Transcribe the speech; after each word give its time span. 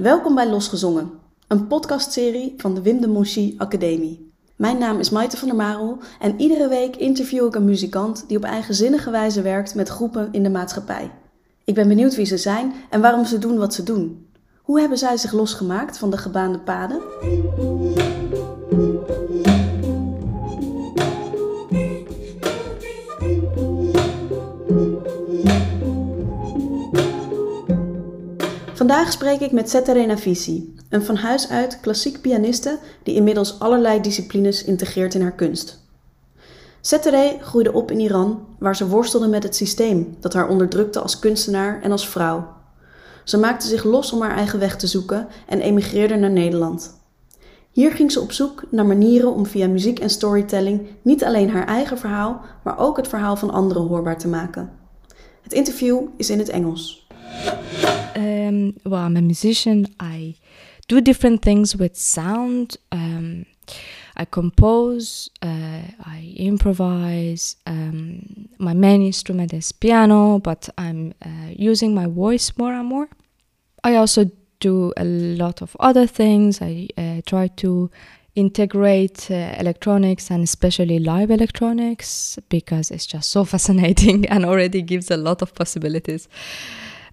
Welkom 0.00 0.34
bij 0.34 0.48
Losgezongen, 0.50 1.10
een 1.48 1.66
podcastserie 1.66 2.54
van 2.56 2.74
de 2.74 2.82
Wim 2.82 3.00
de 3.00 3.54
Academie. 3.58 4.32
Mijn 4.56 4.78
naam 4.78 4.98
is 4.98 5.10
Maite 5.10 5.36
van 5.36 5.48
der 5.48 5.56
Marel 5.56 5.98
en 6.20 6.40
iedere 6.40 6.68
week 6.68 6.96
interview 6.96 7.46
ik 7.46 7.54
een 7.54 7.64
muzikant 7.64 8.24
die 8.28 8.36
op 8.36 8.44
eigenzinnige 8.44 9.10
wijze 9.10 9.42
werkt 9.42 9.74
met 9.74 9.88
groepen 9.88 10.28
in 10.32 10.42
de 10.42 10.50
maatschappij. 10.50 11.10
Ik 11.64 11.74
ben 11.74 11.88
benieuwd 11.88 12.14
wie 12.14 12.24
ze 12.24 12.36
zijn 12.36 12.72
en 12.90 13.00
waarom 13.00 13.24
ze 13.24 13.38
doen 13.38 13.58
wat 13.58 13.74
ze 13.74 13.82
doen. 13.82 14.26
Hoe 14.62 14.80
hebben 14.80 14.98
zij 14.98 15.16
zich 15.16 15.32
losgemaakt 15.32 15.98
van 15.98 16.10
de 16.10 16.18
gebaande 16.18 16.58
paden? 16.58 17.00
Vandaag 28.80 29.12
spreek 29.12 29.40
ik 29.40 29.52
met 29.52 29.70
Seterena 29.70 30.18
Visi, 30.18 30.74
een 30.88 31.02
van 31.02 31.16
huis 31.16 31.48
uit 31.48 31.80
klassiek 31.80 32.20
pianiste 32.20 32.78
die 33.02 33.14
inmiddels 33.14 33.58
allerlei 33.58 34.00
disciplines 34.00 34.64
integreert 34.64 35.14
in 35.14 35.22
haar 35.22 35.34
kunst. 35.34 35.86
Setere 36.80 37.36
groeide 37.40 37.72
op 37.72 37.90
in 37.90 38.00
Iran, 38.00 38.46
waar 38.58 38.76
ze 38.76 38.88
worstelde 38.88 39.28
met 39.28 39.42
het 39.42 39.56
systeem 39.56 40.16
dat 40.20 40.32
haar 40.32 40.48
onderdrukte 40.48 41.00
als 41.00 41.18
kunstenaar 41.18 41.82
en 41.82 41.90
als 41.90 42.08
vrouw. 42.08 42.48
Ze 43.24 43.38
maakte 43.38 43.66
zich 43.66 43.84
los 43.84 44.12
om 44.12 44.20
haar 44.20 44.36
eigen 44.36 44.58
weg 44.58 44.76
te 44.76 44.86
zoeken 44.86 45.28
en 45.46 45.60
emigreerde 45.60 46.16
naar 46.16 46.30
Nederland. 46.30 47.00
Hier 47.70 47.92
ging 47.92 48.12
ze 48.12 48.20
op 48.20 48.32
zoek 48.32 48.62
naar 48.70 48.86
manieren 48.86 49.34
om 49.34 49.46
via 49.46 49.68
muziek 49.68 49.98
en 49.98 50.10
storytelling 50.10 50.86
niet 51.02 51.24
alleen 51.24 51.50
haar 51.50 51.66
eigen 51.66 51.98
verhaal, 51.98 52.40
maar 52.64 52.78
ook 52.78 52.96
het 52.96 53.08
verhaal 53.08 53.36
van 53.36 53.50
anderen 53.50 53.86
hoorbaar 53.86 54.18
te 54.18 54.28
maken. 54.28 54.70
Het 55.42 55.52
interview 55.52 56.00
is 56.16 56.30
in 56.30 56.38
het 56.38 56.48
Engels. 56.48 56.99
Um, 58.16 58.76
well, 58.84 59.02
I'm 59.02 59.16
a 59.16 59.22
musician. 59.22 59.86
I 59.98 60.34
do 60.88 61.00
different 61.00 61.42
things 61.42 61.76
with 61.76 61.96
sound. 61.96 62.76
Um, 62.92 63.46
I 64.16 64.24
compose, 64.24 65.30
uh, 65.40 65.82
I 66.04 66.34
improvise. 66.36 67.56
Um, 67.66 68.48
my 68.58 68.74
main 68.74 69.02
instrument 69.02 69.54
is 69.54 69.72
piano, 69.72 70.40
but 70.40 70.68
I'm 70.76 71.14
uh, 71.24 71.52
using 71.56 71.94
my 71.94 72.06
voice 72.06 72.52
more 72.58 72.74
and 72.74 72.86
more. 72.86 73.08
I 73.82 73.94
also 73.96 74.30
do 74.58 74.92
a 74.96 75.04
lot 75.04 75.62
of 75.62 75.76
other 75.80 76.06
things. 76.06 76.60
I 76.60 76.88
uh, 76.98 77.22
try 77.24 77.48
to 77.48 77.90
integrate 78.34 79.30
uh, 79.30 79.54
electronics 79.58 80.30
and 80.30 80.44
especially 80.44 80.98
live 80.98 81.30
electronics 81.30 82.38
because 82.48 82.90
it's 82.90 83.06
just 83.06 83.30
so 83.30 83.44
fascinating 83.54 84.26
and 84.26 84.44
already 84.44 84.82
gives 84.82 85.10
a 85.10 85.16
lot 85.16 85.42
of 85.42 85.54
possibilities 85.54 86.28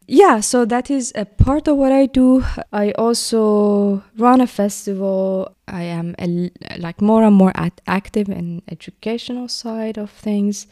yeah, 0.07 0.39
so 0.39 0.63
that 0.63 0.89
is 0.89 1.11
a 1.15 1.25
part 1.25 1.67
of 1.67 1.75
what 1.75 1.91
I 1.91 2.05
do. 2.05 2.45
I 2.71 2.91
also 2.91 4.03
run 4.17 4.39
a 4.39 4.47
festival. 4.47 5.53
I 5.67 5.83
am 5.83 6.15
a, 6.17 6.49
like 6.77 7.01
more 7.01 7.23
and 7.23 7.35
more 7.35 7.51
active 7.87 8.29
in 8.29 8.61
educational 8.71 9.49
side 9.49 9.97
of 9.97 10.09
things. 10.09 10.65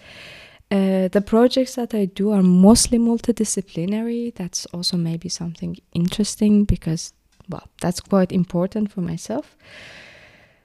Uh, 0.72 1.10
the 1.10 1.22
projects 1.22 1.76
that 1.76 1.94
I 1.94 2.06
do 2.06 2.32
are 2.32 2.42
mostly 2.42 2.98
multidisciplinary. 2.98 4.34
That's 4.34 4.66
also 4.68 4.96
maybe 4.96 5.28
something 5.28 5.78
interesting 5.94 6.64
because, 6.64 7.14
well, 7.50 7.68
that's 7.82 8.00
quite 8.00 8.32
important 8.32 8.90
for 8.90 9.02
myself. 9.02 9.58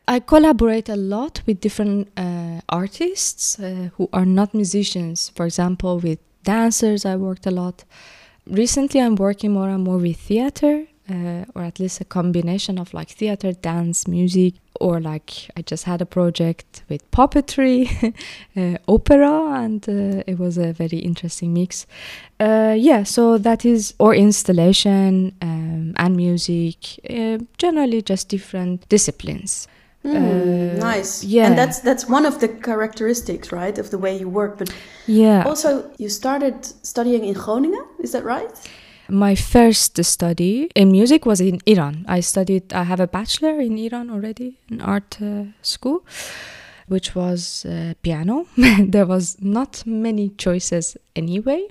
I 0.07 0.21
collaborate 0.21 0.89
a 0.89 0.97
lot 0.97 1.43
with 1.45 1.61
different 1.61 2.09
uh, 2.17 2.61
artists 2.69 3.59
uh, 3.59 3.91
who 3.95 4.09
are 4.13 4.25
not 4.25 4.55
musicians. 4.55 5.31
For 5.35 5.45
example, 5.45 5.99
with 5.99 6.21
dancers, 6.45 7.05
I 7.05 7.17
worked 7.17 7.47
a 7.47 7.51
lot 7.51 7.85
recently 8.47 9.01
I'm 9.01 9.17
working 9.17 9.53
more 9.53 9.69
and 9.69 9.85
more 9.85 9.99
with 9.99 10.17
theater, 10.19 10.87
uh, 11.11 11.45
or 11.55 11.63
at 11.63 11.81
least 11.81 12.01
a 12.01 12.05
combination 12.05 12.79
of 12.79 12.95
like 12.95 13.09
theater, 13.09 13.53
dance, 13.53 14.07
music, 14.07 14.55
or 14.81 15.01
like 15.01 15.51
I 15.57 15.63
just 15.63 15.85
had 15.85 16.01
a 16.01 16.07
project 16.07 16.83
with 16.89 17.09
puppetry, 17.11 18.15
uh, 18.57 18.79
opera, 18.87 19.61
and 19.61 19.87
uh, 19.89 20.23
it 20.27 20.39
was 20.39 20.57
a 20.57 20.73
very 20.73 20.99
interesting 20.99 21.53
mix. 21.53 21.87
Uh, 22.39 22.75
yeah, 22.79 23.03
so 23.03 23.39
that 23.39 23.65
is, 23.65 23.95
or 23.99 24.15
installation 24.15 25.35
um, 25.43 25.95
and 25.97 26.17
music, 26.17 26.77
uh, 27.11 27.39
generally 27.59 28.03
just 28.03 28.29
different 28.29 28.89
disciplines. 28.89 29.69
Mm, 30.05 30.79
nice. 30.79 31.23
Yeah. 31.23 31.47
And 31.47 31.59
that's 31.59 31.81
that's 31.81 32.09
one 32.09 32.25
of 32.25 32.41
the 32.41 32.49
characteristics, 32.49 33.53
right, 33.53 33.77
of 33.79 33.91
the 33.91 33.99
way 33.99 34.17
you 34.17 34.29
work. 34.29 34.59
But 34.59 34.75
yeah. 35.07 35.45
Also, 35.45 35.91
you 35.99 36.09
started 36.09 36.65
studying 36.87 37.25
in 37.25 37.35
Groningen. 37.35 37.85
Is 37.99 38.13
that 38.13 38.25
right? 38.25 38.51
My 39.09 39.35
first 39.35 40.03
study 40.05 40.71
in 40.75 40.93
music 40.93 41.27
was 41.27 41.41
in 41.41 41.59
Iran. 41.67 42.05
I 42.09 42.21
studied. 42.21 42.73
I 42.73 42.85
have 42.85 43.01
a 43.01 43.07
bachelor 43.07 43.61
in 43.61 43.77
Iran 43.77 44.09
already 44.11 44.59
in 44.71 44.81
art 44.81 45.19
uh, 45.21 45.45
school, 45.63 46.05
which 46.87 47.15
was 47.15 47.67
uh, 47.67 47.95
piano. 48.03 48.47
there 48.79 49.07
was 49.07 49.37
not 49.41 49.83
many 49.85 50.31
choices 50.31 50.97
anyway. 51.15 51.69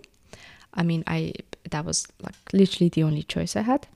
I 0.73 0.83
mean, 0.83 1.03
I 1.07 1.33
that 1.71 1.85
was 1.85 2.07
like 2.21 2.35
literally 2.53 2.89
the 2.89 3.03
only 3.03 3.23
choice 3.23 3.55
I 3.55 3.61
had. 3.61 3.87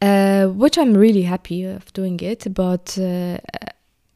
Uh, 0.00 0.48
which 0.48 0.76
I'm 0.78 0.94
really 0.94 1.22
happy 1.22 1.64
of 1.64 1.92
doing 1.92 2.18
it, 2.20 2.52
but 2.52 2.98
uh, 2.98 3.38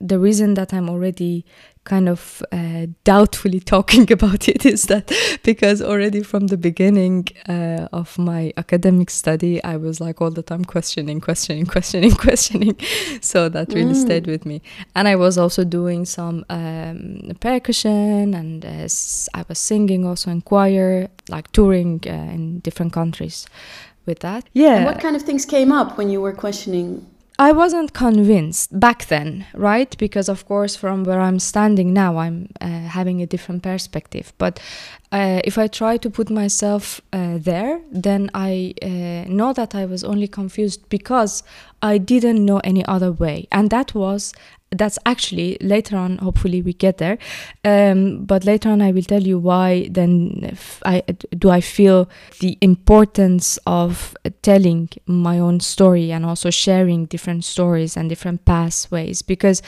the 0.00 0.18
reason 0.18 0.54
that 0.54 0.74
I'm 0.74 0.90
already 0.90 1.44
kind 1.84 2.08
of 2.08 2.42
uh, 2.52 2.86
doubtfully 3.04 3.60
talking 3.74 4.10
about 4.12 4.48
it 4.48 4.66
is 4.66 4.84
that 4.84 5.10
because 5.42 5.80
already 5.80 6.22
from 6.22 6.48
the 6.48 6.56
beginning 6.56 7.28
uh, 7.48 7.88
of 7.92 8.18
my 8.18 8.52
academic 8.56 9.08
study, 9.08 9.62
I 9.64 9.76
was 9.76 10.00
like 10.00 10.20
all 10.20 10.30
the 10.30 10.42
time 10.42 10.64
questioning, 10.64 11.20
questioning, 11.20 11.64
questioning, 11.64 12.10
questioning. 12.26 12.76
so 13.20 13.48
that 13.48 13.72
really 13.72 13.94
mm. 13.94 14.04
stayed 14.04 14.26
with 14.26 14.44
me. 14.44 14.60
And 14.94 15.08
I 15.08 15.16
was 15.16 15.38
also 15.38 15.64
doing 15.64 16.04
some 16.04 16.44
um, 16.50 17.30
percussion 17.40 18.34
and 18.34 18.64
uh, 18.64 18.88
I 19.34 19.44
was 19.48 19.58
singing 19.58 20.04
also 20.04 20.30
in 20.30 20.42
choir, 20.42 21.08
like 21.28 21.50
touring 21.52 22.02
uh, 22.06 22.10
in 22.10 22.60
different 22.60 22.92
countries 22.92 23.46
with 24.04 24.20
that. 24.20 24.44
Yeah. 24.52 24.76
And 24.76 24.84
what 24.84 25.00
kind 25.00 25.16
of 25.16 25.22
things 25.22 25.46
came 25.46 25.72
up 25.72 25.96
when 25.96 26.10
you 26.10 26.20
were 26.20 26.32
questioning 26.32 27.06
I 27.38 27.52
wasn't 27.52 27.92
convinced 27.92 28.80
back 28.80 29.06
then, 29.06 29.44
right? 29.52 29.96
Because, 29.98 30.30
of 30.30 30.46
course, 30.46 30.74
from 30.74 31.04
where 31.04 31.20
I'm 31.20 31.38
standing 31.38 31.92
now, 31.92 32.16
I'm 32.16 32.48
uh, 32.62 32.66
having 32.66 33.20
a 33.20 33.26
different 33.26 33.62
perspective. 33.62 34.32
But 34.38 34.58
uh, 35.12 35.40
if 35.44 35.58
I 35.58 35.66
try 35.66 35.98
to 35.98 36.08
put 36.08 36.30
myself 36.30 37.02
uh, 37.12 37.36
there, 37.38 37.80
then 37.92 38.30
I 38.32 38.72
uh, 38.80 39.28
know 39.28 39.52
that 39.52 39.74
I 39.74 39.84
was 39.84 40.02
only 40.02 40.28
confused 40.28 40.88
because 40.88 41.42
I 41.82 41.98
didn't 41.98 42.44
know 42.44 42.60
any 42.64 42.84
other 42.86 43.12
way. 43.12 43.48
And 43.52 43.70
that 43.70 43.94
was 43.94 44.32
that's 44.70 44.98
actually 45.06 45.56
later 45.60 45.96
on 45.96 46.18
hopefully 46.18 46.60
we 46.60 46.72
get 46.72 46.98
there. 46.98 47.18
Um, 47.64 48.24
but 48.24 48.44
later 48.44 48.68
on 48.68 48.82
i 48.82 48.90
will 48.90 49.02
tell 49.02 49.22
you 49.22 49.38
why 49.38 49.88
then 49.90 50.56
I, 50.84 51.02
do 51.38 51.50
i 51.50 51.60
feel 51.60 52.08
the 52.40 52.58
importance 52.60 53.58
of 53.66 54.16
telling 54.42 54.88
my 55.06 55.38
own 55.38 55.60
story 55.60 56.10
and 56.10 56.26
also 56.26 56.50
sharing 56.50 57.06
different 57.06 57.44
stories 57.44 57.96
and 57.96 58.08
different 58.08 58.44
pathways. 58.44 59.22
Because 59.22 59.62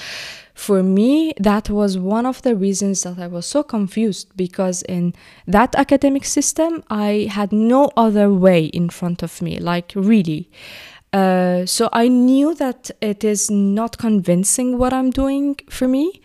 for 0.54 0.82
me 0.82 1.32
that 1.38 1.70
was 1.70 1.96
one 1.96 2.26
of 2.26 2.42
the 2.42 2.56
reasons 2.56 3.02
that 3.02 3.16
i 3.16 3.28
was 3.28 3.46
so 3.46 3.62
confused 3.62 4.26
because 4.36 4.82
in 4.82 5.14
that 5.46 5.72
academic 5.76 6.24
system 6.24 6.82
i 6.90 7.28
had 7.30 7.52
no 7.52 7.88
other 7.96 8.28
way 8.32 8.64
in 8.64 8.88
front 8.88 9.22
of 9.22 9.40
me 9.40 9.60
like 9.60 9.92
really 9.94 10.50
uh, 11.12 11.64
so 11.64 11.88
I 11.92 12.08
knew 12.08 12.54
that 12.54 12.90
it 13.00 13.24
is 13.24 13.50
not 13.50 13.98
convincing 13.98 14.78
what 14.78 14.92
I'm 14.92 15.10
doing 15.10 15.56
for 15.70 15.88
me. 15.88 16.20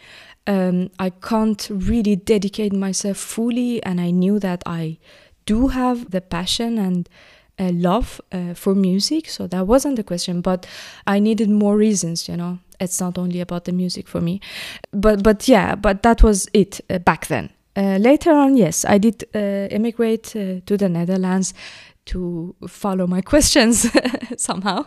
Um, 0.46 0.90
I 1.00 1.10
can't 1.10 1.68
really 1.72 2.18
dedicate 2.18 2.74
myself 2.74 3.18
fully, 3.18 3.82
and 3.84 4.02
I 4.02 4.12
knew 4.12 4.40
that 4.40 4.62
I 4.66 4.98
do 5.46 5.70
have 5.70 6.12
the 6.12 6.22
passion 6.22 6.78
and 6.78 7.08
uh, 7.60 7.70
love 7.72 8.20
uh, 8.32 8.54
for 8.54 8.76
music. 8.76 9.30
So 9.30 9.48
that 9.48 9.68
wasn't 9.68 9.96
the 9.96 10.04
question, 10.04 10.42
but 10.42 10.66
I 11.08 11.20
needed 11.20 11.50
more 11.50 11.78
reasons. 11.78 12.28
You 12.28 12.36
know, 12.36 12.60
it's 12.80 13.00
not 13.00 13.18
only 13.18 13.40
about 13.40 13.64
the 13.64 13.72
music 13.72 14.08
for 14.08 14.20
me, 14.20 14.42
but 14.92 15.24
but 15.24 15.48
yeah, 15.48 15.76
but 15.76 16.04
that 16.04 16.24
was 16.24 16.50
it 16.54 16.82
uh, 16.90 17.00
back 17.00 17.28
then. 17.28 17.50
Uh, 17.76 17.98
later 17.98 18.32
on, 18.32 18.56
yes, 18.58 18.86
I 18.86 19.00
did 19.00 19.24
immigrate 19.34 20.26
to 20.26 20.78
the 20.78 20.90
Netherlands 20.90 21.56
to 22.06 22.56
follow 22.68 23.08
my 23.08 23.22
questions 23.32 23.90
somehow. 24.38 24.86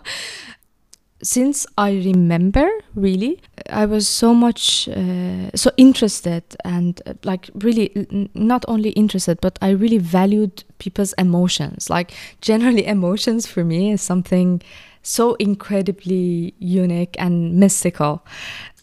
Since 1.22 1.66
I 1.78 1.92
remember, 1.92 2.68
really, 2.94 3.40
I 3.70 3.86
was 3.86 4.06
so 4.06 4.34
much 4.34 4.86
uh, 4.86 5.50
so 5.54 5.70
interested 5.78 6.44
and 6.62 7.00
uh, 7.06 7.14
like 7.24 7.48
really 7.54 8.06
not 8.34 8.66
only 8.68 8.90
interested, 8.90 9.40
but 9.40 9.58
I 9.62 9.70
really 9.70 9.96
valued 9.96 10.64
people's 10.78 11.14
emotions. 11.14 11.88
Like 11.88 12.12
generally, 12.42 12.86
emotions 12.86 13.46
for 13.46 13.64
me 13.64 13.92
is 13.92 14.02
something 14.02 14.60
so 15.02 15.34
incredibly 15.34 16.52
unique 16.58 17.16
and 17.18 17.54
mystical, 17.58 18.22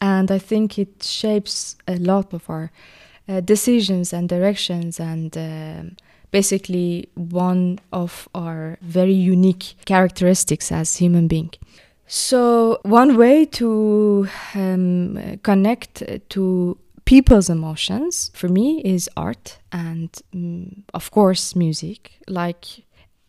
and 0.01 0.31
I 0.31 0.39
think 0.39 0.79
it 0.79 1.03
shapes 1.03 1.75
a 1.87 1.97
lot 1.97 2.33
of 2.33 2.49
our 2.49 2.71
uh, 3.29 3.41
decisions 3.41 4.11
and 4.11 4.27
directions 4.27 4.99
and. 4.99 5.37
Basically 6.33 7.07
one 7.15 7.79
of 7.91 8.27
our 8.33 8.77
very 8.81 9.13
unique 9.13 9.75
characteristics 9.85 10.71
as 10.71 10.97
human 10.97 11.27
being. 11.27 11.51
So 12.07 12.79
one 12.83 13.17
way 13.17 13.45
to 13.59 14.27
um, 14.55 15.39
connect 15.43 16.03
to 16.29 16.77
people's 17.05 17.49
emotions 17.49 18.31
for 18.33 18.47
me 18.47 18.81
is 18.83 19.09
art 19.15 19.59
and 19.71 20.09
um, 20.33 20.83
of 20.93 21.11
course 21.11 21.55
music 21.55 22.11
like 22.27 22.65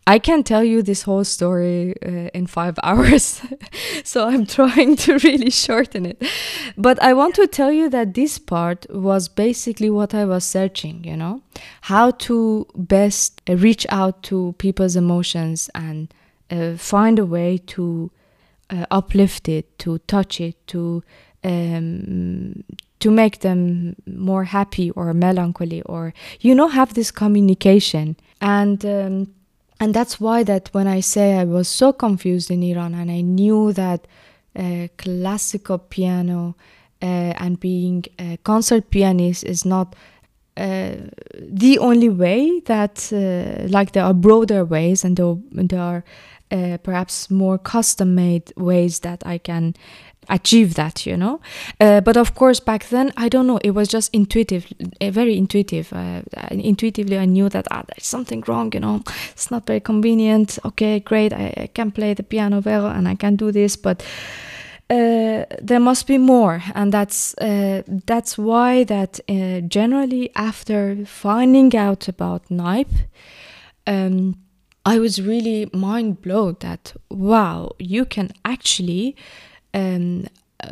I 0.07 0.19
can 0.19 0.43
tell 0.43 0.63
you 0.63 0.83
this 0.83 1.03
whole 1.03 1.25
story 1.25 1.95
uh, 2.05 2.29
in 2.35 2.47
five 2.47 2.79
hours, 2.83 3.41
so 4.05 4.27
I'm 4.29 4.47
trying 4.47 4.97
to 4.97 5.19
really 5.19 5.51
shorten 5.51 6.07
it. 6.07 6.23
But 6.77 7.03
I 7.03 7.15
want 7.15 7.35
to 7.37 7.47
tell 7.47 7.73
you 7.73 7.89
that 7.91 8.15
this 8.15 8.39
part 8.39 8.87
was 8.91 9.29
basically 9.29 9.89
what 9.89 10.15
I 10.15 10.27
was 10.27 10.45
searching, 10.45 11.05
you 11.05 11.17
know, 11.17 11.41
how 11.83 12.11
to 12.13 12.67
best 12.75 13.41
reach 13.49 13.87
out 13.89 14.23
to 14.25 14.55
people's 14.59 14.97
emotions 14.97 15.71
and 15.75 16.13
uh, 16.51 16.77
find 16.77 17.19
a 17.19 17.27
way 17.27 17.59
to 17.69 18.11
uh, 18.69 18.85
uplift 18.91 19.49
it, 19.49 19.79
to 19.79 19.99
touch 20.01 20.41
it, 20.41 20.67
to 20.69 21.03
um, 21.45 22.65
to 23.01 23.11
make 23.11 23.41
them 23.41 23.97
more 24.07 24.45
happy 24.45 24.91
or 24.91 25.13
melancholy, 25.13 25.83
or 25.83 26.13
you 26.41 26.55
know, 26.55 26.69
have 26.69 26.93
this 26.93 27.11
communication 27.11 28.17
and. 28.43 28.85
Um, 28.85 29.35
and 29.81 29.95
that's 29.95 30.21
why 30.21 30.43
that 30.43 30.69
when 30.73 30.87
i 30.87 31.01
say 31.01 31.35
i 31.35 31.45
was 31.45 31.69
so 31.69 31.93
confused 31.93 32.51
in 32.51 32.63
iran 32.63 32.95
and 32.95 33.11
i 33.11 33.21
knew 33.21 33.73
that 33.73 34.07
uh, 34.57 34.87
classical 34.97 35.79
piano 35.79 36.55
uh, 37.03 37.35
and 37.39 37.61
being 37.61 38.05
a 38.19 38.37
concert 38.45 38.89
pianist 38.91 39.45
is 39.45 39.65
not 39.65 39.95
uh, 40.57 40.93
the 41.41 41.79
only 41.81 42.09
way 42.09 42.61
that 42.67 43.13
uh, 43.13 43.67
like 43.69 43.93
there 43.93 44.05
are 44.05 44.15
broader 44.15 44.65
ways 44.65 45.05
and 45.05 45.17
there, 45.17 45.37
there 45.51 45.81
are 45.81 46.05
uh, 46.55 46.79
perhaps 46.79 47.31
more 47.31 47.59
custom 47.59 48.15
made 48.15 48.53
ways 48.57 49.01
that 49.01 49.27
i 49.27 49.39
can 49.39 49.75
achieve 50.29 50.75
that 50.75 51.05
you 51.05 51.17
know? 51.17 51.39
Uh, 51.81 52.01
but 52.01 52.17
of 52.17 52.35
course 52.35 52.61
back 52.61 52.89
then 52.89 53.13
i 53.17 53.29
don't 53.29 53.47
know 53.47 53.59
it 53.65 53.73
was 53.73 53.89
just 53.89 54.15
intuitive 54.15 54.73
uh, 55.01 55.11
very 55.11 55.37
intuitive. 55.37 55.93
Uh, 55.93 56.23
intuitively 56.51 57.19
i 57.19 57.27
knew 57.27 57.49
that 57.49 57.67
ah, 57.71 57.83
there's 57.89 58.07
something 58.07 58.43
wrong 58.47 58.71
you 58.73 58.81
know? 58.81 59.03
It's 59.33 59.51
not 59.51 59.67
very 59.67 59.81
convenient. 59.81 60.59
Okay 60.65 61.01
great 61.01 61.33
I, 61.33 61.53
I 61.57 61.67
can 61.75 61.91
play 61.91 62.15
the 62.15 62.23
piano 62.23 62.63
well 62.65 62.87
and 62.87 63.09
i 63.09 63.15
can 63.15 63.37
do 63.37 63.53
this 63.53 63.77
but 63.77 64.03
uh, 64.91 65.45
there 65.63 65.81
must 65.81 66.07
be 66.07 66.19
more. 66.19 66.63
And 66.75 66.93
that's 66.93 67.35
uh, 67.39 67.83
that's 68.07 68.37
why 68.37 68.85
that 68.85 69.21
uh, 69.29 69.61
generally 69.61 70.31
after 70.35 71.05
finding 71.07 71.75
out 71.75 72.09
about 72.09 72.49
NAIP 72.49 72.89
um, 73.87 74.37
I 74.87 74.99
was 74.99 75.21
really 75.21 75.71
mind 75.73 76.21
blown 76.21 76.57
that 76.61 76.93
wow 77.11 77.73
you 77.79 78.05
can 78.05 78.33
actually 78.45 79.17
um, 79.73 80.27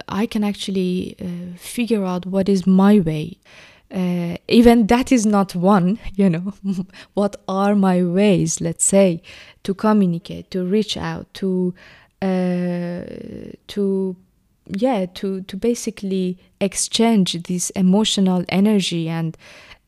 I 0.09 0.27
can 0.27 0.45
actually 0.45 1.17
uh, 1.21 1.57
figure 1.57 2.05
out 2.05 2.27
what 2.27 2.49
is 2.49 2.67
my 2.67 3.01
way. 3.01 3.39
Uh, 3.93 4.37
even 4.49 4.87
that 4.87 5.13
is 5.13 5.27
not 5.27 5.55
one, 5.55 5.99
you 6.15 6.31
know, 6.31 6.55
what 7.15 7.37
are 7.47 7.75
my 7.75 8.03
ways, 8.03 8.61
let's 8.61 8.85
say, 8.85 9.23
to 9.65 9.75
communicate, 9.75 10.51
to 10.51 10.65
reach 10.65 10.97
out, 10.97 11.27
to, 11.35 11.75
uh, 12.23 13.03
to, 13.67 14.17
yeah, 14.67 15.07
to, 15.15 15.43
to 15.43 15.57
basically 15.57 16.39
exchange 16.61 17.43
this 17.45 17.71
emotional 17.71 18.45
energy 18.49 19.09
and 19.09 19.37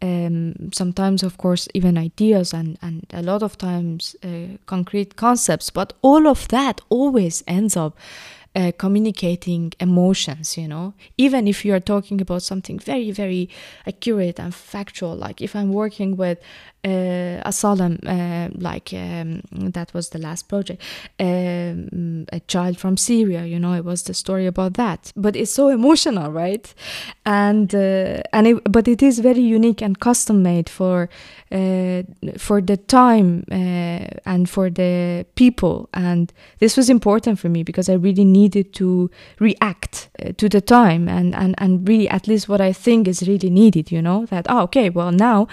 um, 0.03 0.71
sometimes, 0.73 1.23
of 1.23 1.38
course, 1.38 1.69
even 1.73 1.97
ideas 1.97 2.53
and, 2.53 2.79
and 2.82 3.06
a 3.12 3.23
lot 3.23 3.43
of 3.43 3.56
times 3.56 4.15
uh, 4.23 4.59
concrete 4.67 5.17
concepts, 5.17 5.71
but 5.71 5.94
all 6.03 6.26
of 6.26 6.49
that 6.49 6.81
always 6.91 7.43
ends 7.47 7.76
up 7.76 7.97
uh, 8.55 8.73
communicating 8.79 9.73
emotions 9.81 10.56
you 10.56 10.69
know? 10.69 10.95
Even 11.19 11.47
if 11.49 11.65
you 11.65 11.75
are 11.75 11.81
talking 11.81 12.21
about 12.21 12.43
something 12.43 12.79
very 12.79 13.11
very 13.11 13.49
accurate 13.87 14.39
and 14.39 14.55
factual 14.55 15.15
like 15.15 15.41
if 15.41 15.55
i'm 15.56 15.73
working 15.73 16.17
with 16.17 16.39
uh, 16.85 17.41
asylum 17.47 17.99
uh, 18.06 18.49
like 18.59 18.93
um, 18.93 19.41
that 19.53 19.93
was 19.95 20.11
the 20.11 20.19
last 20.19 20.49
project 20.49 20.83
um, 21.19 22.27
a 22.31 22.41
child 22.47 22.79
from 22.79 22.97
syria 22.97 23.45
you 23.47 23.59
know 23.59 23.73
it 23.73 23.85
was 23.85 24.03
the 24.05 24.15
story 24.15 24.47
about 24.47 24.75
that. 24.75 25.12
But 25.17 25.37
it's 25.37 25.53
so 25.53 25.69
emotional 25.69 26.31
right? 26.33 26.73
And 27.27 27.75
uh, 27.75 28.23
and 28.33 28.47
it, 28.47 28.73
but 28.73 28.89
it 28.89 29.03
is 29.03 29.19
very 29.19 29.41
unique 29.41 29.83
and 29.83 29.99
custom 29.99 30.43
made 30.43 30.69
for 30.69 31.09
uh, 31.53 32.03
for 32.39 32.61
the 32.61 32.77
time 32.77 33.45
uh, 33.51 34.06
and 34.25 34.49
for 34.49 34.71
the 34.71 35.27
people. 35.35 35.89
And 35.93 36.33
this 36.59 36.77
was 36.77 36.89
important 36.89 37.39
for 37.39 37.49
me 37.49 37.62
because 37.62 37.89
i 37.89 37.95
really 37.95 38.25
needed 38.44 38.73
to 38.73 39.11
react 39.41 40.08
uh, 40.23 40.32
to 40.41 40.49
the 40.49 40.61
time 40.61 41.08
and, 41.08 41.35
and 41.35 41.55
and 41.58 41.88
really 41.88 42.08
at 42.08 42.29
least 42.29 42.49
what 42.49 42.61
i 42.61 42.73
think 42.73 43.08
is 43.08 43.29
really 43.31 43.50
needed 43.50 43.91
you 43.91 44.02
know 44.02 44.26
that 44.26 44.44
oh 44.49 44.62
okay 44.62 44.91
well 44.91 45.12
now 45.12 45.46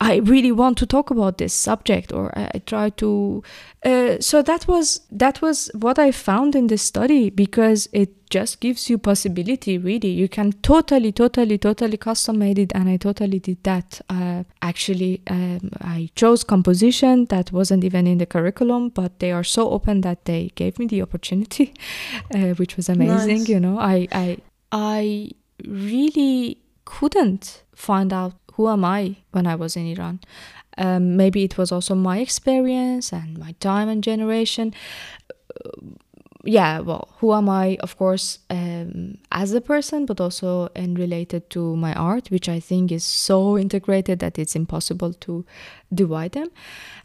i 0.00 0.16
really 0.32 0.52
want 0.52 0.78
to 0.78 0.86
talk 0.86 1.10
about 1.10 1.38
this 1.38 1.54
subject 1.68 2.12
or 2.12 2.26
I, 2.38 2.44
I 2.54 2.58
try 2.72 2.90
to 3.02 3.42
uh, 3.84 4.16
so 4.20 4.42
that 4.42 4.66
was 4.66 5.00
that 5.10 5.40
was 5.40 5.70
what 5.72 5.98
I 5.98 6.10
found 6.10 6.56
in 6.56 6.66
this 6.66 6.82
study 6.82 7.30
because 7.30 7.88
it 7.92 8.28
just 8.28 8.58
gives 8.60 8.90
you 8.90 8.98
possibility 8.98 9.78
really. 9.78 10.08
You 10.08 10.28
can 10.28 10.52
totally 10.62 11.12
totally 11.12 11.58
totally 11.58 11.96
custom 11.96 12.38
made 12.38 12.58
it 12.58 12.72
and 12.74 12.88
I 12.88 12.96
totally 12.96 13.38
did 13.38 13.62
that. 13.62 14.00
Uh, 14.10 14.42
actually 14.62 15.22
um, 15.30 15.70
I 15.80 16.10
chose 16.16 16.42
composition 16.42 17.26
that 17.26 17.52
wasn't 17.52 17.84
even 17.84 18.06
in 18.08 18.18
the 18.18 18.26
curriculum 18.26 18.88
but 18.88 19.20
they 19.20 19.30
are 19.30 19.44
so 19.44 19.70
open 19.70 20.00
that 20.00 20.24
they 20.24 20.50
gave 20.56 20.78
me 20.80 20.86
the 20.86 21.02
opportunity 21.02 21.72
uh, 22.34 22.54
which 22.54 22.76
was 22.76 22.88
amazing 22.88 23.38
nice. 23.38 23.48
you 23.48 23.60
know. 23.60 23.78
I 23.78 24.08
I 24.10 24.38
I 24.72 25.30
really 25.64 26.58
couldn't 26.84 27.62
find 27.74 28.12
out 28.12 28.34
who 28.54 28.68
am 28.68 28.84
I 28.84 29.18
when 29.30 29.46
I 29.46 29.54
was 29.54 29.76
in 29.76 29.86
Iran 29.86 30.18
um, 30.78 31.16
maybe 31.16 31.44
it 31.44 31.58
was 31.58 31.72
also 31.72 31.94
my 31.94 32.18
experience 32.18 33.12
and 33.12 33.38
my 33.38 33.52
time 33.60 33.88
and 33.88 34.02
generation. 34.02 34.72
Uh, 36.44 36.50
yeah, 36.50 36.80
well, 36.80 37.08
who 37.18 37.32
am 37.32 37.48
I, 37.48 37.76
of 37.80 37.96
course, 37.96 38.38
um, 38.50 39.18
as 39.32 39.52
a 39.52 39.60
person, 39.60 40.06
but 40.06 40.20
also 40.20 40.68
and 40.74 40.98
related 40.98 41.50
to 41.50 41.76
my 41.76 41.92
art, 41.94 42.30
which 42.30 42.48
I 42.48 42.60
think 42.60 42.92
is 42.92 43.04
so 43.04 43.58
integrated 43.58 44.20
that 44.20 44.38
it's 44.38 44.54
impossible 44.54 45.12
to 45.14 45.44
divide 45.92 46.32
them. 46.32 46.48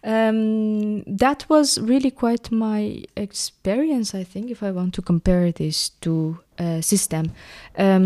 Um, 0.03 1.03
that 1.03 1.45
was 1.49 1.79
really 1.79 2.11
quite 2.11 2.51
my 2.51 3.03
experience, 3.15 4.13
I 4.13 4.23
think, 4.23 4.51
if 4.51 4.61
I 4.61 4.71
want 4.71 4.93
to 4.95 5.01
compare 5.01 5.51
this 5.51 5.89
to 6.01 6.39
a 6.59 6.81
system. 6.81 7.31
Um, 7.77 8.03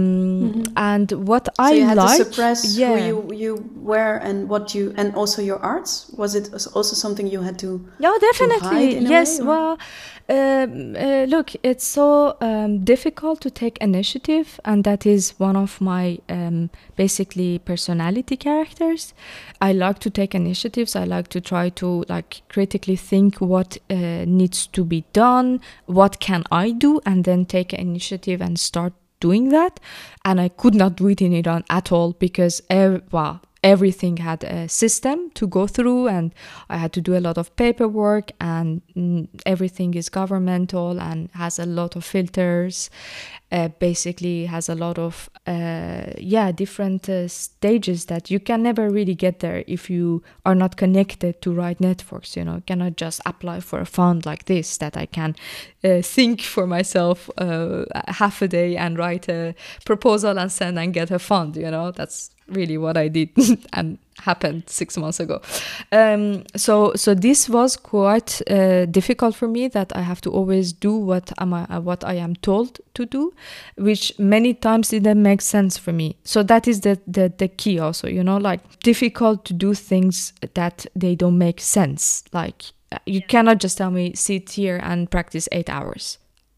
mm-hmm. 0.54 0.64
And 0.78 1.12
what 1.28 1.48
so 1.48 1.52
I 1.58 1.72
you 1.74 1.86
had 1.86 1.98
like, 1.98 2.18
to 2.20 2.26
suppress 2.26 2.78
yeah. 2.78 2.98
who 2.98 3.06
you, 3.06 3.34
you 3.34 3.72
were 3.76 4.18
and 4.18 4.48
what 4.48 4.76
you, 4.76 4.94
and 4.96 5.16
also 5.16 5.42
your 5.42 5.60
arts. 5.60 6.10
Was 6.16 6.36
it 6.36 6.50
also 6.54 6.96
something 6.96 7.28
you 7.28 7.42
had 7.42 7.58
to? 7.60 7.86
Yeah, 8.00 8.14
definitely. 8.22 9.00
yes. 9.00 9.40
Way, 9.40 9.48
well, 9.48 9.80
um, 10.30 10.96
uh, 10.98 11.24
look, 11.24 11.52
it's 11.64 11.86
so 11.86 12.36
um, 12.42 12.84
difficult 12.84 13.40
to 13.42 13.50
take 13.50 13.78
initiative, 13.78 14.60
and 14.66 14.84
that 14.84 15.06
is 15.06 15.34
one 15.40 15.56
of 15.56 15.80
my 15.80 16.20
um, 16.28 16.70
basically 16.98 17.60
personality 17.60 18.36
characters. 18.36 19.14
I 19.62 19.72
like 19.72 20.00
to 20.00 20.10
take 20.10 20.36
initiatives. 20.36 20.96
I 20.96 21.06
like 21.06 21.30
to 21.30 21.40
try 21.40 21.70
to 21.70 22.04
like 22.10 22.42
critically 22.50 22.98
think 22.98 23.40
what 23.40 23.78
uh, 23.90 24.26
needs 24.26 24.68
to 24.68 24.84
be 24.84 25.06
done, 25.14 25.62
what 25.86 26.20
can 26.20 26.44
I 26.52 26.72
do, 26.72 27.00
and 27.06 27.24
then 27.24 27.46
take 27.46 27.74
initiative 27.74 28.42
and 28.42 28.60
start 28.60 28.94
doing 29.22 29.50
that. 29.50 29.80
And 30.26 30.42
I 30.42 30.50
could 30.50 30.76
not 30.76 30.98
do 30.98 31.08
it 31.08 31.22
in 31.22 31.34
Iran 31.34 31.64
at 31.70 31.92
all 31.92 32.12
because, 32.14 32.62
well, 32.70 33.42
everything 33.68 34.16
had 34.16 34.46
a 34.46 34.70
system 34.70 35.30
to 35.32 35.46
go 35.46 35.68
through 35.68 36.08
and 36.08 36.34
i 36.70 36.78
had 36.78 36.94
to 36.94 37.02
do 37.02 37.18
a 37.18 37.20
lot 37.28 37.38
of 37.38 37.54
paperwork 37.58 38.32
and 38.40 38.82
mm, 38.96 39.28
everything 39.46 39.94
is 39.94 40.08
governmental 40.08 41.02
and 41.02 41.30
has 41.34 41.60
a 41.60 41.66
lot 41.66 41.96
of 41.98 42.06
filters 42.06 42.90
uh, 43.52 43.68
basically 43.80 44.46
has 44.46 44.70
a 44.70 44.76
lot 44.76 44.98
of 44.98 45.30
uh, 45.48 46.12
yeah 46.18 46.50
different 46.52 47.10
uh, 47.10 47.28
stages 47.28 48.06
that 48.06 48.32
you 48.32 48.40
can 48.40 48.64
never 48.64 48.90
really 48.90 49.16
get 49.16 49.40
there 49.40 49.66
if 49.68 49.90
you 49.90 50.24
are 50.46 50.56
not 50.56 50.78
connected 50.78 51.42
to 51.42 51.52
right 51.52 51.80
networks 51.82 52.38
you 52.38 52.46
know? 52.46 52.62
Cannot 52.66 52.96
just 52.96 53.20
apply 53.26 53.60
for 53.60 53.80
a 53.82 53.86
fund 53.86 54.26
like 54.26 54.46
this 54.46 54.78
that 54.78 54.96
i 54.96 55.06
can 55.06 55.36
uh, 55.84 56.02
think 56.02 56.42
for 56.42 56.66
myself 56.66 57.30
uh, 57.38 57.84
half 58.08 58.42
a 58.42 58.48
day 58.48 58.78
and 58.78 58.98
write 58.98 59.28
a 59.28 59.54
proposal 59.86 60.40
and 60.40 60.52
send 60.52 60.80
and 60.80 60.94
get 60.94 61.12
a 61.12 61.20
fund 61.20 61.58
you 61.58 61.70
know? 61.70 61.92
That's 61.92 62.32
really 62.50 62.78
what 62.78 62.98
I 62.98 63.08
did 63.08 63.30
and 63.74 63.98
happened 64.20 64.64
six 64.68 64.98
months 64.98 65.20
ago. 65.20 65.42
Um, 65.92 66.44
so 66.56 66.94
so 66.96 67.14
this 67.14 67.50
was 67.50 67.78
quite 67.78 68.42
uh, 68.50 68.86
difficult 68.86 69.36
for 69.36 69.48
me 69.48 69.68
that 69.70 69.96
I 69.96 70.02
have 70.02 70.22
to 70.22 70.32
always 70.32 70.74
do 70.74 70.96
what 70.96 71.32
am 71.38 71.54
I 71.54 71.64
uh, 71.66 71.82
what 71.82 72.04
I 72.04 72.16
am 72.16 72.36
told 72.36 72.80
to 72.94 73.06
do, 73.06 73.34
which 73.76 74.14
many 74.18 74.54
times 74.54 74.90
didn't 74.90 75.22
make 75.22 75.42
sense 75.42 75.78
for 75.78 75.94
me. 75.94 76.16
So 76.24 76.44
that 76.44 76.68
is 76.68 76.82
the, 76.82 77.00
the 77.08 77.32
the 77.38 77.48
key 77.48 77.80
also, 77.80 78.08
you 78.08 78.24
know, 78.24 78.38
like 78.38 78.80
difficult 78.80 79.46
to 79.46 79.54
do 79.54 79.74
things 79.74 80.34
that 80.54 80.86
they 80.96 81.16
don't 81.16 81.38
make 81.38 81.62
sense. 81.62 82.24
Like 82.34 82.64
uh, 82.92 83.00
you 83.06 83.22
cannot 83.22 83.60
just 83.60 83.78
tell 83.78 83.92
me 83.92 84.14
sit 84.16 84.52
here 84.52 84.80
and 84.82 85.10
practice 85.10 85.48
eight 85.52 85.70
hours. 85.70 86.18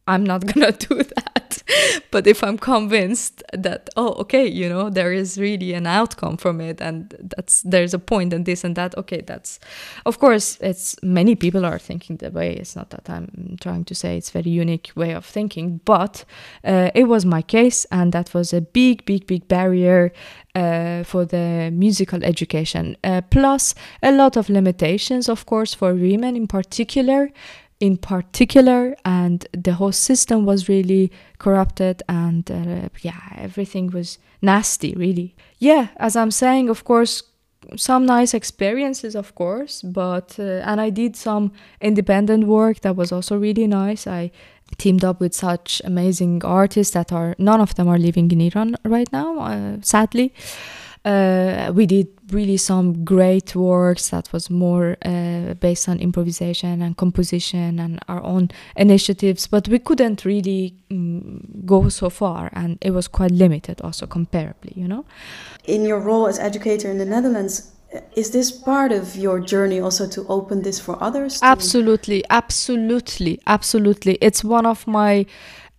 I'm 0.10 0.24
not 0.24 0.46
gonna 0.54 0.72
do 0.72 1.04
that. 1.04 1.64
But 2.12 2.26
if 2.26 2.44
I'm 2.44 2.58
convinced 2.58 3.44
that 3.54 3.90
oh 3.96 4.14
okay 4.24 4.48
you 4.48 4.68
know 4.68 4.90
there 4.90 5.14
is 5.14 5.38
really 5.38 5.74
an 5.74 5.86
outcome 5.86 6.38
from 6.38 6.60
it 6.62 6.82
and 6.82 7.16
that's 7.36 7.62
there's 7.62 7.94
a 7.94 8.00
point 8.00 8.34
and 8.34 8.46
this 8.46 8.64
and 8.64 8.76
that 8.76 8.98
okay 8.98 9.22
that's 9.22 9.60
of 10.06 10.18
course 10.18 10.58
it's 10.62 10.96
many 11.04 11.36
people 11.36 11.66
are 11.66 11.80
thinking 11.80 12.18
that 12.18 12.34
way. 12.34 12.54
It's 12.54 12.76
not 12.76 12.90
that 12.90 13.10
I'm 13.10 13.58
trying 13.62 13.86
to 13.86 13.96
say 13.96 14.18
it's 14.18 14.32
very 14.32 14.50
unique 14.50 14.92
way 14.96 15.12
of 15.14 15.26
thinking 15.26 15.82
but 15.86 16.26
uh, 16.64 16.90
it 16.96 17.06
was 17.06 17.26
my 17.26 17.44
case 17.44 17.86
and 17.92 18.12
that 18.14 18.34
was 18.34 18.52
a 18.54 18.62
big 18.62 19.06
big 19.06 19.28
big 19.28 19.48
barrier 19.48 20.12
uh, 20.56 21.04
for 21.04 21.26
the 21.26 21.70
musical 21.72 22.24
education. 22.24 22.98
Uh, 23.04 23.22
plus 23.30 23.76
a 24.02 24.12
lot 24.12 24.38
of 24.38 24.50
limitations 24.50 25.30
of 25.30 25.46
course 25.46 25.76
for 25.76 25.94
women 25.94 26.36
in 26.36 26.48
particular 26.48 27.30
in 27.80 27.98
particular 27.98 28.96
and 29.06 29.48
the 29.54 29.74
whole 29.74 29.92
system 29.92 30.46
was 30.46 30.68
really 30.68 31.12
corrupted 31.38 32.04
and 32.10 32.52
uh, 32.52 32.90
yeah 33.02 33.22
everything 33.38 33.88
was 33.92 34.18
nasty 34.42 34.94
really. 34.94 35.36
Yeah 35.58 35.88
as 35.98 36.16
i'm 36.16 36.32
saying 36.32 36.70
of 36.70 36.84
course 36.84 37.24
some 37.76 38.06
nice 38.06 38.34
experiences 38.34 39.16
of 39.16 39.36
course 39.36 39.82
but 39.82 40.36
uh, 40.40 40.70
and 40.70 40.80
i 40.82 40.90
did 40.90 41.16
some 41.16 41.52
independent 41.82 42.48
work 42.48 42.80
that 42.82 42.96
was 42.96 43.12
also 43.12 43.38
really 43.38 43.68
nice. 43.68 44.08
I 44.08 44.32
teamed 44.78 45.04
up 45.04 45.20
with 45.20 45.34
such 45.34 45.82
amazing 45.84 46.44
artists 46.46 46.94
that 46.94 47.12
are 47.12 47.36
none 47.38 47.60
of 47.60 47.76
them 47.76 47.88
are 47.88 47.98
living 47.98 48.32
in 48.32 48.42
iran 48.42 48.76
right 48.84 49.12
now 49.12 49.40
uh, 49.40 49.78
sadly 49.82 50.32
uh, 51.06 51.72
we 51.74 51.86
did 51.86 52.08
really 52.32 52.58
some 52.58 53.04
great 53.06 53.56
works 53.56 54.10
that 54.10 54.32
was 54.34 54.50
more 54.50 54.98
uh, 55.06 55.54
based 55.56 55.90
on 55.90 56.00
improvisation 56.00 56.82
and 56.82 56.98
composition 56.98 57.80
and 57.80 58.00
our 58.08 58.22
own 58.24 58.50
initiatives 58.76 59.48
but 59.48 59.68
we 59.68 59.80
couldn't 59.80 60.26
really 60.26 60.76
um, 60.92 61.42
go 61.66 61.90
so 61.90 62.10
far 62.10 62.50
and 62.54 62.78
it 62.82 62.92
was 62.92 63.08
quite 63.08 63.32
limited 63.32 63.82
also 63.82 64.06
comparably 64.06 64.76
you 64.76 64.88
know? 64.88 65.06
In 65.66 65.86
your 65.86 66.00
role 66.00 66.28
as 66.28 66.38
educator 66.38 66.90
in 66.92 66.98
the 66.98 67.06
netherlands 67.06 67.72
is 68.16 68.30
this 68.32 68.52
part 68.52 68.92
of 68.92 69.16
your 69.16 69.40
journey 69.40 69.80
also 69.80 70.08
to 70.08 70.24
open 70.28 70.62
this 70.62 70.80
for 70.80 71.02
others 71.02 71.40
absolutely 71.42 72.24
absolutely 72.30 73.40
absolutely. 73.48 74.18
It's 74.22 74.44
one 74.44 74.66
of 74.66 74.86
my 74.88 75.26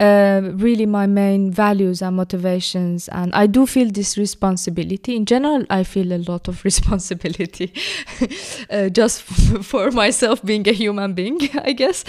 uh, 0.00 0.40
really 0.54 0.87
my 0.87 1.07
main 1.07 1.50
values 1.50 2.02
and 2.02 2.16
motivations 2.16 3.09
and 3.09 3.33
i 3.35 3.47
do 3.47 3.66
feel 3.66 3.90
this 3.90 4.16
responsibility. 4.16 5.14
In 5.14 5.26
general 5.26 5.64
i 5.71 5.85
feel 5.85 6.12
a 6.12 6.19
lot 6.30 6.49
of 6.49 6.64
responsibility 6.71 7.73
uh, 8.71 8.88
just 8.88 9.23
for 9.62 9.90
myself 9.90 10.42
being 10.42 10.66
a 10.69 10.73
human 10.73 11.12
being 11.12 11.38
i 11.64 11.73
guess. 11.73 12.04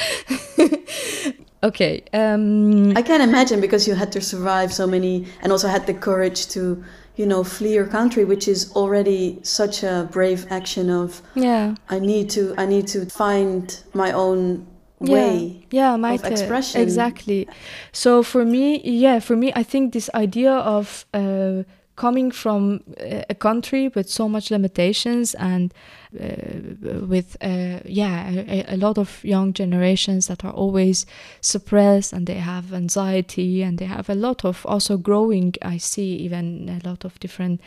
Okay 1.63 2.03
um, 2.13 2.98
i 2.98 3.01
can 3.01 3.21
imagine 3.21 3.62
because 3.62 3.88
you 3.88 3.93
had 3.93 4.12
to 4.13 4.21
survive 4.21 4.74
so 4.74 4.88
many 4.88 5.27
and 5.41 5.51
also 5.51 5.67
had 5.67 5.86
the 5.86 5.93
courage 5.93 6.48
to 6.48 6.83
you 7.17 7.25
know 7.25 7.43
flee 7.43 7.74
your 7.74 7.86
country 7.86 8.24
which 8.25 8.48
is 8.48 8.71
already 8.74 9.39
such 9.43 9.83
a 9.83 10.07
brave 10.12 10.48
action 10.50 10.89
of 10.89 11.21
yeah. 11.36 11.75
I 11.89 12.00
need 12.00 12.29
to 12.31 12.55
i 12.57 12.65
need 12.65 12.88
to 12.88 13.05
find 13.05 13.77
my 13.93 14.12
own 14.12 14.65
way 15.01 15.65
yeah, 15.72 15.96
yeah 15.96 15.98
of 16.24 16.24
expression. 16.25 16.81
Exactly. 16.81 17.48
So 17.91 18.24
for 18.24 18.46
me 18.46 18.81
yeah 18.84 19.20
for 19.20 19.36
me 19.36 19.51
i 19.55 19.63
think 19.63 19.93
this 19.93 20.10
idea 20.13 20.53
of 20.53 21.05
uh, 21.13 21.63
coming 21.96 22.31
from 22.31 22.84
a 23.29 23.36
country 23.36 23.89
with 23.89 24.10
so 24.10 24.27
much 24.27 24.50
limitations 24.50 25.36
and 25.36 25.74
uh, 25.74 25.77
with 26.13 27.38
uh, 27.41 27.80
yeah 27.86 28.30
a, 28.30 28.75
a, 28.75 28.77
lot 28.77 28.98
of 28.98 29.24
young 29.24 29.53
generations 29.53 30.27
that 30.27 30.44
are 30.44 30.51
always 30.51 31.06
suppressed 31.39 32.12
and 32.12 32.27
they 32.27 32.36
have 32.36 32.74
anxiety 32.74 33.63
and 33.63 33.77
they 33.77 33.86
have 33.86 34.10
a 34.10 34.15
lot 34.15 34.44
of 34.44 34.65
also 34.65 34.98
growing. 34.98 35.53
I 35.62 35.77
see 35.77 36.15
even 36.18 36.68
a 36.84 36.88
lot 36.88 37.06
of 37.06 37.20
different 37.20 37.62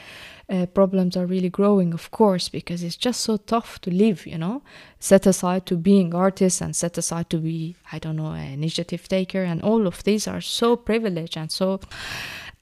uh, 0.51 0.67
problems 0.67 1.17
are 1.17 1.27
really 1.27 1.49
growing 1.49 1.95
of 1.95 2.11
course 2.11 2.51
because 2.51 2.83
it's 2.83 2.97
just 2.97 3.21
so 3.21 3.39
tough 3.39 3.81
to 3.81 3.91
live 3.91 4.27
you 4.27 4.37
know? 4.37 4.63
Set 4.99 5.27
aside 5.27 5.65
to 5.67 5.77
being 5.77 6.15
artists 6.15 6.61
and 6.61 6.77
set 6.77 6.99
aside 6.99 7.31
to 7.31 7.39
be 7.39 7.77
i 7.93 7.99
don't 7.99 8.17
know 8.17 8.33
an 8.33 8.53
initiative 8.53 9.09
taker 9.09 9.43
and 9.43 9.63
all 9.63 9.87
of 9.87 10.05
these 10.05 10.29
are 10.29 10.41
so 10.41 10.77
privileged 10.77 11.37
and 11.37 11.51
so 11.51 11.81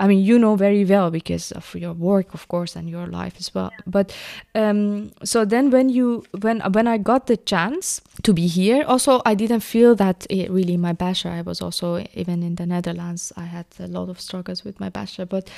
I 0.02 0.08
mean, 0.08 0.18
you 0.18 0.36
know 0.36 0.56
very 0.56 0.84
well 0.84 1.12
because 1.12 1.52
of 1.52 1.74
your 1.76 1.92
work, 1.92 2.34
of 2.34 2.48
course, 2.48 2.74
and 2.74 2.90
your 2.90 3.06
life 3.06 3.34
as 3.38 3.54
well. 3.54 3.70
But 3.86 4.12
um, 4.52 5.12
so 5.22 5.44
then, 5.44 5.70
when 5.70 5.90
you 5.90 6.24
when 6.40 6.60
when 6.72 6.88
I 6.88 6.98
got 6.98 7.28
the 7.28 7.36
chance 7.36 8.00
to 8.24 8.32
be 8.32 8.48
here, 8.48 8.82
also 8.82 9.22
I 9.24 9.36
didn't 9.36 9.60
feel 9.60 9.94
that 9.94 10.26
it 10.28 10.50
really 10.50 10.76
my 10.76 10.92
bachelor. 10.92 11.30
I 11.30 11.42
was 11.42 11.62
also 11.62 12.04
even 12.14 12.42
in 12.42 12.56
the 12.56 12.66
Netherlands. 12.66 13.32
I 13.36 13.44
had 13.44 13.66
a 13.78 13.86
lot 13.86 14.08
of 14.08 14.20
struggles 14.20 14.64
with 14.64 14.80
my 14.80 14.88
bachelor, 14.88 15.26
but 15.26 15.48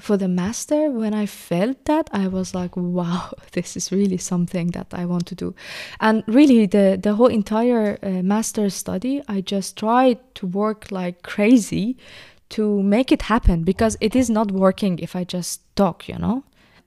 for 0.00 0.16
the 0.16 0.28
master 0.28 0.90
when 0.90 1.12
i 1.12 1.26
felt 1.26 1.84
that 1.84 2.08
i 2.12 2.26
was 2.26 2.54
like 2.54 2.74
wow 2.76 3.30
this 3.52 3.76
is 3.76 3.92
really 3.92 4.16
something 4.16 4.68
that 4.68 4.86
i 4.92 5.04
want 5.04 5.26
to 5.26 5.34
do 5.34 5.54
and 6.00 6.22
really 6.26 6.64
the 6.64 6.98
the 7.02 7.14
whole 7.14 7.26
entire 7.26 7.98
uh, 8.02 8.08
master 8.22 8.70
study 8.70 9.20
i 9.28 9.40
just 9.40 9.76
tried 9.76 10.18
to 10.34 10.46
work 10.46 10.90
like 10.90 11.22
crazy 11.22 11.96
to 12.52 12.82
make 12.82 13.10
it 13.12 13.22
happen 13.22 13.64
because 13.64 13.96
it 14.00 14.14
is 14.14 14.30
not 14.30 14.50
working 14.52 14.98
if 14.98 15.16
I 15.16 15.24
just 15.24 15.60
talk, 15.76 16.08
you 16.08 16.18
know? 16.18 16.44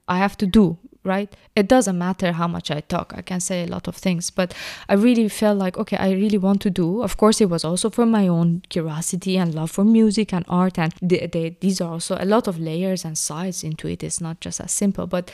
I 0.07 0.17
have 0.19 0.37
to 0.37 0.47
do, 0.47 0.77
right? 1.05 1.33
It 1.55 1.67
doesn't 1.67 1.97
matter 1.97 2.33
how 2.33 2.47
much 2.47 2.71
I 2.71 2.81
talk. 2.81 3.13
I 3.15 3.21
can 3.21 3.39
say 3.39 3.63
a 3.63 3.67
lot 3.67 3.87
of 3.87 3.95
things, 3.95 4.29
but 4.29 4.53
I 4.89 4.95
really 4.95 5.29
felt 5.29 5.57
like, 5.57 5.77
okay, 5.77 5.97
I 5.97 6.11
really 6.11 6.37
want 6.37 6.61
to 6.63 6.69
do. 6.69 7.01
Of 7.01 7.17
course, 7.17 7.39
it 7.39 7.49
was 7.49 7.63
also 7.63 7.89
for 7.89 8.05
my 8.05 8.27
own 8.27 8.63
curiosity 8.69 9.37
and 9.37 9.53
love 9.53 9.71
for 9.71 9.85
music 9.85 10.33
and 10.33 10.43
art. 10.49 10.77
And 10.77 10.93
they, 11.01 11.27
they, 11.31 11.57
these 11.61 11.79
are 11.79 11.91
also 11.91 12.17
a 12.19 12.25
lot 12.25 12.47
of 12.47 12.59
layers 12.59 13.05
and 13.05 13.17
sides 13.17 13.63
into 13.63 13.87
it. 13.87 14.03
It's 14.03 14.19
not 14.19 14.41
just 14.41 14.59
as 14.59 14.71
simple. 14.71 15.07
But 15.07 15.31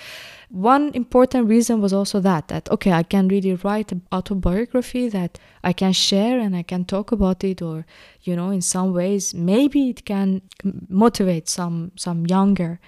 one 0.49 0.91
important 0.93 1.47
reason 1.47 1.79
was 1.79 1.93
also 1.93 2.19
that, 2.19 2.49
that, 2.49 2.69
okay, 2.69 2.91
I 2.91 3.03
can 3.03 3.29
really 3.29 3.53
write 3.53 3.93
an 3.93 4.01
autobiography 4.11 5.07
that 5.07 5.39
I 5.63 5.71
can 5.71 5.93
share 5.93 6.39
and 6.39 6.55
I 6.55 6.63
can 6.63 6.83
talk 6.83 7.13
about 7.13 7.43
it 7.45 7.61
or, 7.61 7.85
you 8.23 8.35
know, 8.35 8.49
in 8.49 8.61
some 8.61 8.93
ways, 8.93 9.33
maybe 9.33 9.89
it 9.89 10.05
can 10.05 10.41
motivate 10.89 11.47
some, 11.47 11.93
some 11.95 12.25
younger 12.25 12.81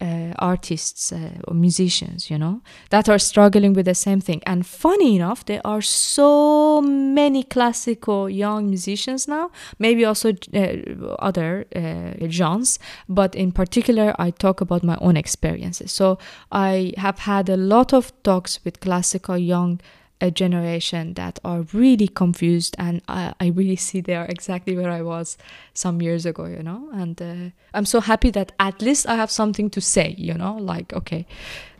uh, 0.00 0.32
artists 0.38 1.12
uh, 1.12 1.30
or 1.46 1.54
musicians, 1.54 2.30
you 2.30 2.38
know, 2.38 2.60
that 2.90 3.08
are 3.08 3.18
struggling 3.18 3.72
with 3.72 3.86
the 3.86 3.94
same 3.94 4.20
thing. 4.20 4.42
And 4.46 4.66
funny 4.66 5.16
enough, 5.16 5.44
there 5.44 5.60
are 5.64 5.82
so 5.82 6.80
many 6.80 7.42
classical 7.42 8.30
young 8.30 8.68
musicians 8.68 9.26
now, 9.26 9.50
maybe 9.78 10.04
also 10.04 10.32
uh, 10.54 11.14
other 11.18 11.66
uh, 11.74 12.28
genres, 12.28 12.78
but 13.08 13.34
in 13.34 13.52
particular, 13.52 14.14
I 14.18 14.30
talk 14.30 14.60
about 14.60 14.84
my 14.84 14.96
own 15.00 15.16
experiences. 15.16 15.90
So 15.92 16.18
I 16.52 16.92
have 16.96 17.20
had 17.20 17.48
a 17.48 17.56
lot 17.56 17.92
of 17.92 18.12
talks 18.22 18.64
with 18.64 18.80
classical 18.80 19.36
young 19.36 19.80
a 20.20 20.30
generation 20.30 21.14
that 21.14 21.38
are 21.44 21.62
really 21.72 22.08
confused 22.08 22.74
and 22.78 23.00
I, 23.08 23.34
I 23.38 23.46
really 23.48 23.76
see 23.76 24.00
they 24.00 24.16
are 24.16 24.26
exactly 24.26 24.76
where 24.76 24.90
i 24.90 25.02
was 25.02 25.38
some 25.74 26.02
years 26.02 26.26
ago 26.26 26.46
you 26.46 26.62
know? 26.62 26.88
And 26.92 27.20
uh, 27.22 27.50
i'm 27.74 27.84
so 27.84 28.00
happy 28.00 28.30
that 28.30 28.52
at 28.58 28.82
least 28.82 29.06
i 29.06 29.14
have 29.14 29.30
something 29.30 29.70
to 29.70 29.80
say 29.80 30.14
you 30.18 30.34
know? 30.34 30.56
Like 30.56 30.92
okay 30.92 31.26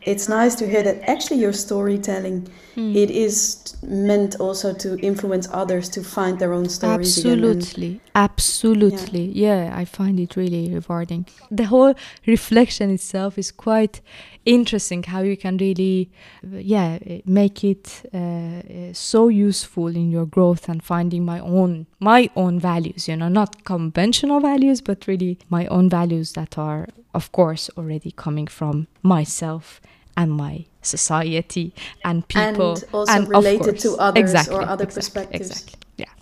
it's 0.03 0.29
nice 0.29 0.55
to 0.55 0.67
hear 0.67 0.83
that 0.83 1.01
actually 1.09 1.37
your 1.37 1.53
storytelling 1.53 2.47
mm. 2.75 2.95
it 2.95 3.09
is 3.09 3.75
meant 3.83 4.39
also 4.39 4.73
to 4.73 4.97
influence 4.99 5.47
others 5.51 5.89
to 5.89 6.03
find 6.03 6.39
their 6.39 6.53
own 6.53 6.67
stories 6.69 7.17
absolutely 7.17 7.99
absolutely 8.15 9.25
yeah. 9.25 9.65
yeah 9.65 9.77
i 9.77 9.85
find 9.85 10.19
it 10.19 10.35
really 10.35 10.73
rewarding 10.73 11.25
the 11.51 11.65
whole 11.65 11.93
reflection 12.25 12.89
itself 12.89 13.37
is 13.37 13.51
quite 13.51 14.01
interesting 14.45 15.03
how 15.03 15.21
you 15.21 15.35
can 15.35 15.57
really 15.57 16.09
yeah 16.43 16.97
make 17.25 17.63
it 17.63 18.01
uh, 18.13 18.93
so 18.93 19.27
useful 19.27 19.87
in 19.87 20.09
your 20.09 20.25
growth 20.25 20.69
and 20.69 20.81
finding 20.81 21.25
my 21.25 21.39
own 21.39 21.85
my 21.99 22.29
own 22.35 22.59
values, 22.59 23.07
you 23.07 23.15
know, 23.15 23.27
not 23.27 23.65
conventional 23.65 24.39
values, 24.39 24.81
but 24.81 25.05
really 25.07 25.37
my 25.49 25.67
own 25.67 25.89
values 25.89 26.33
that 26.33 26.57
are, 26.57 26.87
of 27.13 27.31
course, 27.31 27.69
already 27.77 28.11
coming 28.11 28.47
from 28.47 28.87
myself 29.03 29.81
and 30.15 30.31
my 30.31 30.65
society 30.81 31.73
and 32.03 32.27
people. 32.27 32.73
And 32.73 32.85
also 32.93 33.13
and 33.13 33.27
related 33.27 33.63
course, 33.63 33.81
to 33.83 33.95
others 33.97 34.21
exactly, 34.21 34.55
or 34.55 34.61
other 34.61 34.83
exactly, 34.83 35.01
perspectives. 35.01 35.51
Exactly. 35.51 35.79
Yeah. 35.97 36.13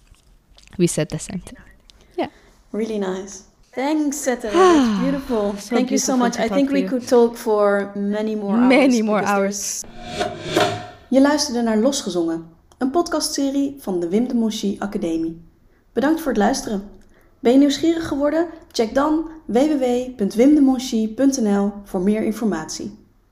We 0.77 0.88
said 0.88 1.10
the 1.10 1.19
same 1.19 1.39
thing. 1.39 1.57
Yeah. 2.15 2.29
Really 2.72 3.00
nice. 3.00 3.43
Thanks, 3.74 4.17
Seta. 4.17 4.50
That's 4.53 5.00
beautiful. 5.00 5.53
so 5.53 5.75
Thank 5.75 5.89
beautiful 5.89 5.91
you 5.91 5.98
so 6.00 6.17
much. 6.17 6.39
I 6.39 6.48
think 6.48 6.72
we 6.72 6.81
you. 6.81 6.89
could 6.89 7.07
talk 7.07 7.36
for 7.38 7.91
many 7.96 8.36
more 8.36 8.57
hours. 8.57 8.69
Many 8.69 9.01
more 9.03 9.24
hours. 9.24 9.84
Je 11.10 11.22
luisterde 11.22 11.62
naar 11.62 11.77
Losgezongen, 11.77 12.46
een 12.77 12.91
podcastserie 12.91 13.75
van 13.79 14.00
de 14.00 14.10
Wim 14.10 14.27
de 14.27 14.34
Moschie 14.36 14.81
Academie. 14.81 15.47
Bedankt 15.98 16.22
voor 16.22 16.32
het 16.32 16.42
luisteren. 16.42 16.84
Ben 17.39 17.51
je 17.51 17.58
nieuwsgierig 17.58 18.08
geworden? 18.08 18.48
Check 18.72 18.94
dan 18.94 19.30
www.wimdemonchi.nl 19.46 21.72
voor 21.84 22.01
meer 22.01 22.24
informatie. 22.24 23.07